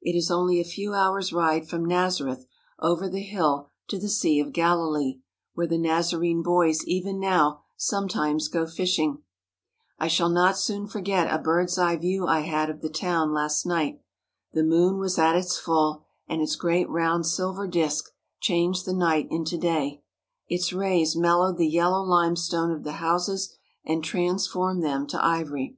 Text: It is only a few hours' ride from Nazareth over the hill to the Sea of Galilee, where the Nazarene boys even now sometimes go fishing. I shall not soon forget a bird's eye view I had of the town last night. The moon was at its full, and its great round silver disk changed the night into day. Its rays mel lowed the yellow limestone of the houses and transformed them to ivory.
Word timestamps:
It 0.00 0.16
is 0.16 0.30
only 0.30 0.60
a 0.60 0.64
few 0.64 0.94
hours' 0.94 1.32
ride 1.32 1.66
from 1.68 1.84
Nazareth 1.84 2.46
over 2.78 3.08
the 3.08 3.24
hill 3.24 3.66
to 3.88 3.98
the 3.98 4.08
Sea 4.08 4.38
of 4.38 4.52
Galilee, 4.52 5.18
where 5.54 5.66
the 5.66 5.76
Nazarene 5.76 6.44
boys 6.44 6.84
even 6.84 7.18
now 7.18 7.62
sometimes 7.76 8.46
go 8.46 8.68
fishing. 8.68 9.24
I 9.98 10.06
shall 10.06 10.28
not 10.28 10.56
soon 10.56 10.86
forget 10.86 11.28
a 11.34 11.42
bird's 11.42 11.76
eye 11.76 11.96
view 11.96 12.24
I 12.28 12.42
had 12.42 12.70
of 12.70 12.82
the 12.82 12.88
town 12.88 13.32
last 13.32 13.66
night. 13.66 14.00
The 14.52 14.62
moon 14.62 14.98
was 14.98 15.18
at 15.18 15.34
its 15.34 15.58
full, 15.58 16.04
and 16.28 16.40
its 16.40 16.54
great 16.54 16.88
round 16.88 17.26
silver 17.26 17.66
disk 17.66 18.10
changed 18.38 18.86
the 18.86 18.94
night 18.94 19.26
into 19.28 19.58
day. 19.58 20.04
Its 20.46 20.72
rays 20.72 21.16
mel 21.16 21.40
lowed 21.40 21.56
the 21.56 21.66
yellow 21.66 22.04
limestone 22.04 22.70
of 22.70 22.84
the 22.84 22.92
houses 23.02 23.56
and 23.84 24.04
transformed 24.04 24.84
them 24.84 25.04
to 25.08 25.20
ivory. 25.24 25.76